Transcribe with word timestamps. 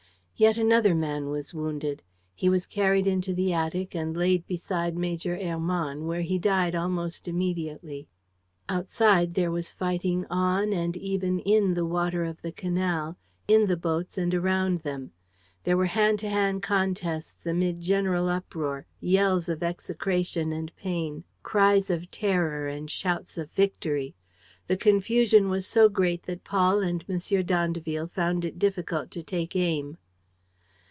Yet 0.37 0.57
another 0.57 0.95
man 0.95 1.29
was 1.29 1.53
wounded. 1.53 2.01
He 2.33 2.49
was 2.49 2.65
carried 2.65 3.05
into 3.05 3.31
the 3.31 3.53
attic 3.53 3.93
and 3.93 4.17
laid 4.17 4.47
beside 4.47 4.97
Major 4.97 5.35
Hermann, 5.37 6.07
where 6.07 6.23
he 6.23 6.39
died 6.39 6.73
almost 6.73 7.27
immediately. 7.27 8.07
Outside, 8.67 9.35
there 9.35 9.51
was 9.51 9.71
fighting 9.71 10.25
on 10.31 10.73
and 10.73 10.97
even 10.97 11.37
in 11.41 11.75
the 11.75 11.85
water 11.85 12.23
of 12.23 12.41
the 12.41 12.51
canal, 12.51 13.19
in 13.47 13.67
the 13.67 13.77
boats 13.77 14.17
and 14.17 14.33
around 14.33 14.79
them. 14.79 15.11
There 15.63 15.77
were 15.77 15.85
hand 15.85 16.17
to 16.21 16.29
hand 16.29 16.63
contests 16.63 17.45
amid 17.45 17.79
general 17.79 18.27
uproar, 18.27 18.87
yells 18.99 19.47
of 19.47 19.61
execration 19.61 20.51
and 20.51 20.75
pain, 20.75 21.23
cries 21.43 21.91
of 21.91 22.09
terror 22.09 22.67
and 22.67 22.89
shouts 22.89 23.37
of 23.37 23.51
victory. 23.51 24.15
The 24.65 24.75
confusion 24.75 25.49
was 25.49 25.67
so 25.67 25.87
great 25.87 26.23
that 26.23 26.43
Paul 26.43 26.79
and 26.81 27.05
M. 27.07 27.19
d'Andeville 27.19 28.07
found 28.07 28.43
it 28.43 28.57
difficult 28.57 29.11
to 29.11 29.21
take 29.21 29.55
aim. 29.55 29.99